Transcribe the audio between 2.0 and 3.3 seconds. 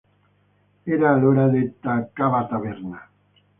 "Cava Taverna".